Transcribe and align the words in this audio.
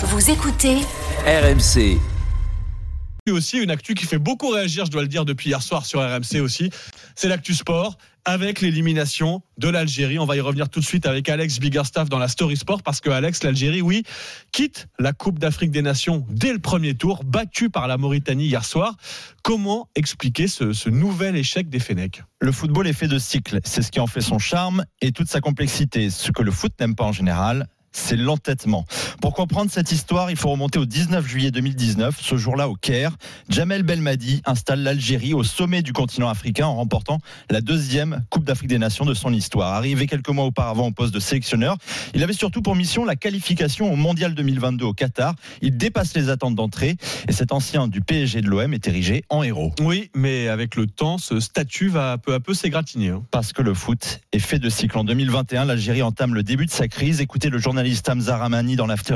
Vous 0.00 0.30
écoutez 0.30 0.76
RMC. 1.26 1.98
aussi 3.32 3.58
une 3.58 3.70
actu 3.72 3.94
qui 3.94 4.06
fait 4.06 4.18
beaucoup 4.18 4.48
réagir, 4.50 4.86
je 4.86 4.92
dois 4.92 5.02
le 5.02 5.08
dire, 5.08 5.24
depuis 5.24 5.50
hier 5.50 5.60
soir 5.60 5.84
sur 5.86 6.00
RMC 6.00 6.40
aussi. 6.40 6.70
C'est 7.16 7.26
l'actu 7.26 7.52
sport 7.52 7.98
avec 8.24 8.60
l'élimination 8.60 9.42
de 9.56 9.68
l'Algérie. 9.68 10.20
On 10.20 10.24
va 10.24 10.36
y 10.36 10.40
revenir 10.40 10.68
tout 10.68 10.78
de 10.78 10.84
suite 10.84 11.04
avec 11.04 11.28
Alex 11.28 11.58
Biggerstaff 11.58 12.08
dans 12.08 12.20
la 12.20 12.28
Story 12.28 12.56
Sport 12.56 12.84
parce 12.84 13.00
que 13.00 13.10
Alex, 13.10 13.42
l'Algérie, 13.42 13.82
oui, 13.82 14.04
quitte 14.52 14.86
la 15.00 15.12
Coupe 15.12 15.40
d'Afrique 15.40 15.72
des 15.72 15.82
Nations 15.82 16.24
dès 16.30 16.52
le 16.52 16.60
premier 16.60 16.94
tour, 16.94 17.24
battue 17.24 17.68
par 17.68 17.88
la 17.88 17.98
Mauritanie 17.98 18.46
hier 18.46 18.64
soir. 18.64 18.94
Comment 19.42 19.88
expliquer 19.96 20.46
ce, 20.46 20.72
ce 20.72 20.88
nouvel 20.90 21.34
échec 21.34 21.68
des 21.68 21.80
Fennecs? 21.80 22.22
Le 22.40 22.52
football 22.52 22.86
est 22.86 22.92
fait 22.92 23.08
de 23.08 23.18
cycles. 23.18 23.58
C'est 23.64 23.82
ce 23.82 23.90
qui 23.90 23.98
en 23.98 24.06
fait 24.06 24.20
son 24.20 24.38
charme 24.38 24.84
et 25.00 25.10
toute 25.10 25.28
sa 25.28 25.40
complexité. 25.40 26.08
Ce 26.08 26.30
que 26.30 26.42
le 26.42 26.52
foot 26.52 26.72
n'aime 26.78 26.94
pas 26.94 27.04
en 27.04 27.12
général, 27.12 27.66
c'est 27.92 28.16
l'entêtement. 28.16 28.84
Pour 29.20 29.34
comprendre 29.34 29.68
cette 29.70 29.90
histoire, 29.90 30.30
il 30.30 30.36
faut 30.36 30.48
remonter 30.50 30.78
au 30.78 30.86
19 30.86 31.26
juillet 31.26 31.50
2019. 31.50 32.18
Ce 32.20 32.36
jour-là, 32.36 32.68
au 32.68 32.76
Caire, 32.76 33.16
Jamel 33.48 33.82
Belmadi 33.82 34.42
installe 34.46 34.80
l'Algérie 34.80 35.34
au 35.34 35.42
sommet 35.42 35.82
du 35.82 35.92
continent 35.92 36.28
africain 36.28 36.66
en 36.66 36.76
remportant 36.76 37.18
la 37.50 37.60
deuxième 37.60 38.24
Coupe 38.30 38.44
d'Afrique 38.44 38.68
des 38.68 38.78
Nations 38.78 39.04
de 39.04 39.14
son 39.14 39.32
histoire. 39.32 39.74
Arrivé 39.74 40.06
quelques 40.06 40.28
mois 40.28 40.44
auparavant 40.44 40.86
au 40.86 40.90
poste 40.92 41.12
de 41.12 41.18
sélectionneur, 41.18 41.76
il 42.14 42.22
avait 42.22 42.32
surtout 42.32 42.62
pour 42.62 42.76
mission 42.76 43.04
la 43.04 43.16
qualification 43.16 43.92
au 43.92 43.96
Mondial 43.96 44.34
2022 44.34 44.84
au 44.84 44.92
Qatar. 44.94 45.34
Il 45.62 45.76
dépasse 45.76 46.14
les 46.14 46.28
attentes 46.28 46.54
d'entrée 46.54 46.96
et 47.28 47.32
cet 47.32 47.50
ancien 47.52 47.88
du 47.88 48.00
PSG 48.00 48.40
de 48.40 48.46
l'OM 48.48 48.72
est 48.72 48.86
érigé 48.86 49.24
en 49.30 49.42
héros. 49.42 49.72
Oui, 49.80 50.10
mais 50.14 50.46
avec 50.46 50.76
le 50.76 50.86
temps, 50.86 51.18
ce 51.18 51.40
statut 51.40 51.88
va 51.88 52.18
peu 52.18 52.34
à 52.34 52.40
peu 52.40 52.54
s'égratigner. 52.54 53.08
hein. 53.08 53.24
Parce 53.32 53.52
que 53.52 53.62
le 53.62 53.74
foot 53.74 54.20
est 54.32 54.38
fait 54.38 54.60
de 54.60 54.68
cycles. 54.70 54.96
En 54.96 55.04
2021, 55.04 55.64
l'Algérie 55.64 56.02
entame 56.02 56.34
le 56.34 56.44
début 56.44 56.66
de 56.66 56.70
sa 56.70 56.86
crise. 56.86 57.20
Écoutez 57.20 57.50
le 57.50 57.58
journaliste 57.58 58.08
Hamza 58.08 58.36
Ramani 58.36 58.76
dans 58.76 58.86
l'after 58.86 59.07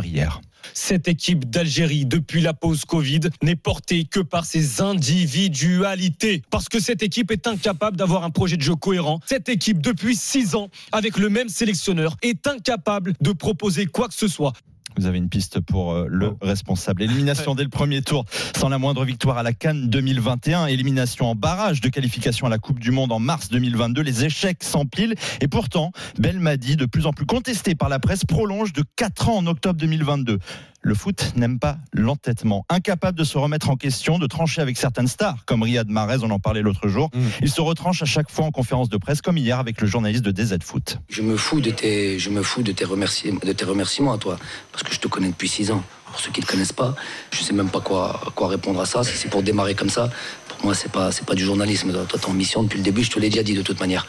Cette 0.74 1.08
équipe 1.08 1.50
d'Algérie, 1.50 2.06
depuis 2.06 2.40
la 2.40 2.54
pause 2.54 2.84
Covid, 2.84 3.20
n'est 3.42 3.56
portée 3.56 4.04
que 4.04 4.20
par 4.20 4.44
ses 4.44 4.80
individualités. 4.80 6.42
Parce 6.50 6.68
que 6.68 6.80
cette 6.80 7.02
équipe 7.02 7.30
est 7.30 7.46
incapable 7.46 7.96
d'avoir 7.96 8.24
un 8.24 8.30
projet 8.30 8.56
de 8.56 8.62
jeu 8.62 8.74
cohérent. 8.74 9.20
Cette 9.26 9.48
équipe, 9.48 9.82
depuis 9.82 10.16
six 10.16 10.54
ans, 10.54 10.68
avec 10.92 11.18
le 11.18 11.28
même 11.28 11.48
sélectionneur, 11.48 12.16
est 12.22 12.46
incapable 12.46 13.14
de 13.20 13.32
proposer 13.32 13.86
quoi 13.86 14.08
que 14.08 14.14
ce 14.14 14.28
soit. 14.28 14.52
Vous 14.96 15.06
avez 15.06 15.18
une 15.18 15.28
piste 15.28 15.60
pour 15.60 15.92
euh, 15.92 16.06
le 16.08 16.34
responsable. 16.40 17.02
Élimination 17.02 17.54
dès 17.56 17.62
le 17.62 17.68
premier 17.68 18.02
tour, 18.02 18.24
sans 18.56 18.68
la 18.68 18.78
moindre 18.78 19.04
victoire 19.04 19.38
à 19.38 19.42
la 19.42 19.52
Cannes 19.52 19.88
2021. 19.88 20.66
Élimination 20.66 21.26
en 21.26 21.34
barrage 21.34 21.80
de 21.80 21.88
qualification 21.88 22.46
à 22.46 22.50
la 22.50 22.58
Coupe 22.58 22.78
du 22.78 22.90
Monde 22.90 23.12
en 23.12 23.18
mars 23.18 23.48
2022. 23.48 24.02
Les 24.02 24.24
échecs 24.24 24.62
s'empilent. 24.62 25.14
Et 25.40 25.48
pourtant, 25.48 25.92
Belmadi, 26.18 26.76
de 26.76 26.86
plus 26.86 27.06
en 27.06 27.12
plus 27.12 27.26
contesté 27.26 27.74
par 27.74 27.88
la 27.88 27.98
presse, 27.98 28.24
prolonge 28.24 28.72
de 28.72 28.84
4 28.96 29.28
ans 29.28 29.36
en 29.38 29.46
octobre 29.46 29.78
2022. 29.78 30.38
Le 30.84 30.94
foot 30.94 31.32
n'aime 31.36 31.60
pas 31.60 31.78
l'entêtement. 31.92 32.66
Incapable 32.68 33.16
de 33.16 33.22
se 33.22 33.38
remettre 33.38 33.70
en 33.70 33.76
question, 33.76 34.18
de 34.18 34.26
trancher 34.26 34.60
avec 34.60 34.76
certaines 34.76 35.06
stars, 35.06 35.44
comme 35.46 35.62
Riyad 35.62 35.88
Mahrez, 35.88 36.18
on 36.22 36.30
en 36.30 36.40
parlait 36.40 36.60
l'autre 36.60 36.88
jour. 36.88 37.08
Mm. 37.14 37.20
Il 37.42 37.50
se 37.50 37.60
retranche 37.60 38.02
à 38.02 38.04
chaque 38.04 38.30
fois 38.30 38.46
en 38.46 38.50
conférence 38.50 38.88
de 38.88 38.96
presse, 38.96 39.22
comme 39.22 39.38
hier 39.38 39.60
avec 39.60 39.80
le 39.80 39.86
journaliste 39.86 40.24
de 40.24 40.32
DZ 40.32 40.58
Foot. 40.62 40.98
Je 41.08 41.22
me 41.22 41.36
fous 41.36 41.60
de 41.60 41.70
tes, 41.70 42.18
je 42.18 42.30
me 42.30 42.42
fous 42.42 42.64
de 42.64 42.72
tes, 42.72 42.84
remerciements, 42.84 43.38
de 43.44 43.52
tes 43.52 43.64
remerciements 43.64 44.12
à 44.12 44.18
toi, 44.18 44.38
parce 44.72 44.82
que 44.82 44.92
je 44.92 44.98
te 44.98 45.06
connais 45.06 45.28
depuis 45.28 45.48
six 45.48 45.70
ans. 45.70 45.84
Pour 46.06 46.20
ceux 46.20 46.30
qui 46.30 46.40
ne 46.40 46.46
te 46.46 46.50
connaissent 46.50 46.74
pas, 46.74 46.94
je 47.30 47.42
sais 47.42 47.54
même 47.54 47.70
pas 47.70 47.80
quoi, 47.80 48.20
quoi 48.34 48.48
répondre 48.48 48.80
à 48.80 48.86
ça. 48.86 49.04
Si 49.04 49.16
c'est 49.16 49.30
pour 49.30 49.42
démarrer 49.42 49.74
comme 49.74 49.88
ça, 49.88 50.10
pour 50.48 50.64
moi, 50.64 50.74
c'est 50.74 50.92
pas, 50.92 51.10
c'est 51.12 51.24
pas 51.24 51.34
du 51.34 51.44
journalisme. 51.44 51.92
Toi, 51.92 52.18
t'es 52.18 52.26
en 52.26 52.34
mission 52.34 52.64
depuis 52.64 52.78
le 52.78 52.84
début, 52.84 53.04
je 53.04 53.10
te 53.10 53.20
l'ai 53.20 53.30
déjà 53.30 53.42
dit 53.42 53.54
de 53.54 53.62
toute 53.62 53.80
manière. 53.80 54.06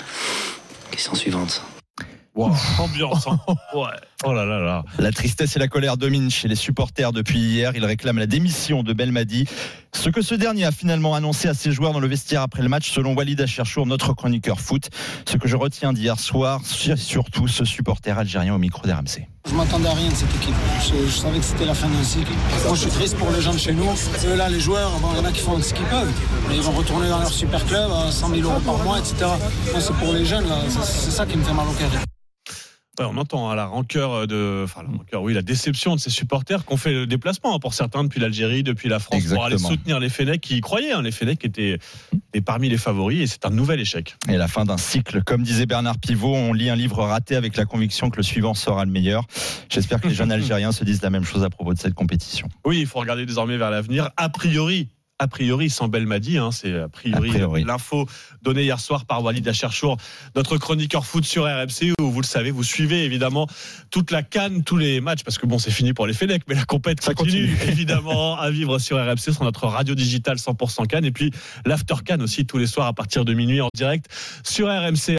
Question 0.91 1.15
suivante. 1.15 1.63
Wow, 2.35 2.51
ambiance. 2.79 3.27
hein. 3.27 3.39
Ouais. 3.75 3.85
Oh 4.25 4.33
là 4.33 4.45
là 4.45 4.59
là. 4.59 4.83
La 4.99 5.11
tristesse 5.11 5.55
et 5.55 5.59
la 5.59 5.67
colère 5.67 5.97
dominent 5.97 6.31
chez 6.31 6.47
les 6.47 6.55
supporters 6.55 7.11
depuis 7.11 7.37
hier. 7.39 7.73
Ils 7.75 7.85
réclament 7.85 8.17
la 8.19 8.25
démission 8.25 8.81
de 8.81 8.93
Belmadi. 8.93 9.45
Ce 9.91 10.09
que 10.09 10.21
ce 10.23 10.33
dernier 10.33 10.65
a 10.65 10.71
finalement 10.71 11.13
annoncé 11.13 11.47
à 11.47 11.53
ses 11.53 11.71
joueurs 11.71 11.91
dans 11.93 11.99
le 11.99 12.07
vestiaire 12.07 12.41
après 12.41 12.63
le 12.63 12.69
match, 12.69 12.89
selon 12.91 13.13
Walid 13.13 13.39
Acherchour, 13.41 13.85
notre 13.85 14.13
chroniqueur 14.13 14.59
foot. 14.59 14.89
Ce 15.29 15.37
que 15.37 15.47
je 15.47 15.55
retiens 15.55 15.93
d'hier 15.93 16.19
soir, 16.19 16.61
c'est 16.63 16.97
surtout 16.97 17.47
ce 17.47 17.65
supporter 17.65 18.17
algérien 18.17 18.55
au 18.55 18.57
micro 18.57 18.87
d'RMC. 18.87 19.27
Je 19.47 19.53
m'attendais 19.53 19.89
à 19.89 19.93
rien 19.93 20.09
de 20.09 20.15
cette 20.15 20.33
équipe. 20.35 20.55
Je, 20.81 21.05
je 21.05 21.11
savais 21.11 21.37
que 21.37 21.45
c'était 21.45 21.65
la 21.65 21.73
fin 21.75 21.87
d'un 21.89 22.03
cycle. 22.03 22.31
Moi, 22.65 22.75
je 22.75 22.79
suis 22.81 22.89
triste 22.91 23.17
pour 23.17 23.29
les 23.31 23.41
gens 23.41 23.53
de 23.53 23.59
chez 23.59 23.73
nous. 23.73 23.85
Eux, 24.25 24.35
là, 24.35 24.47
les 24.49 24.59
joueurs, 24.61 24.89
bon, 25.01 25.09
il 25.13 25.17
y 25.17 25.21
en 25.21 25.25
a 25.25 25.31
qui 25.31 25.41
font 25.41 25.61
ce 25.61 25.73
qu'ils 25.73 25.85
peuvent. 25.85 26.11
Mais 26.47 26.55
ils 26.55 26.61
vont 26.63 26.71
retourner 26.71 27.09
dans 27.09 27.19
leur 27.19 27.31
super 27.31 27.63
club 27.65 27.91
à 27.91 28.11
100 28.11 28.29
000 28.29 28.41
euros 28.49 28.61
par 28.61 28.77
mois, 28.79 28.97
etc. 28.99 29.15
Moi, 29.71 29.81
c'est 29.81 29.93
pour 29.97 30.13
les 30.13 30.25
jeunes, 30.25 30.47
là. 30.47 30.59
C'est 30.69 30.83
c'est 30.83 31.11
ça 31.11 31.25
qui 31.25 31.37
me 31.37 31.43
fait 31.43 31.53
mal 31.53 31.67
au 31.67 31.73
cœur. 31.73 31.89
Ouais, 32.99 33.05
on 33.09 33.17
entend 33.17 33.49
hein, 33.49 33.55
la 33.55 33.65
rancœur 33.65 34.27
de, 34.27 34.61
enfin 34.65 34.83
la 34.83 34.89
rancœur, 34.95 35.23
oui, 35.23 35.33
la 35.33 35.41
déception 35.41 35.95
de 35.95 35.99
ces 35.99 36.11
supporters 36.11 36.63
qui 36.63 36.73
ont 36.73 36.77
fait 36.77 36.93
le 36.93 37.07
déplacement 37.07 37.55
hein, 37.55 37.59
pour 37.59 37.73
certains 37.73 38.03
depuis 38.03 38.19
l'Algérie, 38.19 38.61
depuis 38.61 38.87
la 38.87 38.99
France, 38.99 39.25
pour 39.25 39.43
aller 39.45 39.57
soutenir 39.57 39.99
les 39.99 40.09
Fennecs 40.09 40.41
qui 40.41 40.57
y 40.57 40.61
croyaient. 40.61 40.91
hein. 40.91 41.01
Les 41.01 41.11
Fennecs 41.11 41.43
étaient, 41.43 41.79
étaient 42.29 42.41
parmi 42.41 42.69
les 42.69 42.77
favoris 42.77 43.21
et 43.21 43.25
c'est 43.27 43.47
un 43.47 43.49
nouvel 43.49 43.79
échec. 43.79 44.15
Et 44.29 44.37
la 44.37 44.47
fin 44.47 44.63
d'un 44.65 44.77
cycle. 44.77 45.23
Comme 45.23 45.41
disait 45.41 45.65
Bernard 45.65 45.97
Pivot, 45.97 46.35
on 46.35 46.53
lit 46.53 46.69
un 46.69 46.75
livre 46.75 47.03
raté 47.03 47.35
avec 47.35 47.57
la 47.57 47.65
conviction 47.65 48.11
que 48.11 48.17
le 48.17 48.23
suivant 48.23 48.53
sera 48.53 48.85
le 48.85 48.91
meilleur. 48.91 49.25
J'espère 49.69 49.99
que 49.99 50.07
les 50.07 50.13
jeunes 50.13 50.31
Algériens 50.31 50.71
se 50.71 50.83
disent 50.83 51.01
la 51.01 51.09
même 51.09 51.23
chose 51.25 51.43
à 51.43 51.49
propos 51.49 51.73
de 51.73 51.79
cette 51.79 51.95
compétition. 51.95 52.47
Oui, 52.63 52.79
il 52.81 52.85
faut 52.85 52.99
regarder 52.99 53.25
désormais 53.25 53.57
vers 53.57 53.71
l'avenir. 53.71 54.11
A 54.17 54.29
priori, 54.29 54.89
a 55.23 55.27
priori, 55.27 55.69
sans 55.69 55.87
Belmadi, 55.87 56.37
hein, 56.37 56.51
c'est 56.51 56.77
a 56.77 56.89
priori, 56.89 57.31
l'info 57.63 58.07
donnée 58.41 58.63
hier 58.63 58.79
soir 58.79 59.05
par 59.05 59.23
Walid 59.23 59.47
Acherchour, 59.47 59.97
notre 60.35 60.57
chroniqueur 60.57 61.05
foot 61.05 61.23
sur 61.23 61.45
RMC, 61.45 61.93
où 61.99 62.11
vous 62.11 62.21
le 62.21 62.25
savez, 62.25 62.51
vous 62.51 62.63
suivez 62.63 63.03
évidemment 63.05 63.47
toute 63.89 64.11
la 64.11 64.21
canne, 64.21 64.63
tous 64.63 64.77
les 64.77 65.01
matchs, 65.01 65.23
parce 65.23 65.37
que 65.37 65.47
bon, 65.47 65.57
c'est 65.57 65.71
fini 65.71 65.93
pour 65.93 66.07
les 66.07 66.13
Fennecs, 66.13 66.43
mais 66.47 66.55
la 66.55 66.65
compète 66.65 66.99
continue. 67.13 67.57
évidemment 67.67 68.37
à 68.37 68.51
vivre 68.51 68.79
sur 68.79 68.97
RMC, 68.97 69.33
sur 69.33 69.43
notre 69.43 69.67
radio 69.67 69.95
digitale 69.95 70.37
100% 70.37 70.87
canne, 70.87 71.05
et 71.05 71.11
puis 71.11 71.31
l'after 71.65 71.95
canne 72.05 72.21
aussi 72.21 72.45
tous 72.45 72.57
les 72.57 72.67
soirs 72.67 72.87
à 72.87 72.93
partir 72.93 73.25
de 73.25 73.33
minuit 73.33 73.61
en 73.61 73.69
direct 73.73 74.07
sur 74.43 74.67
RMC. 74.67 75.11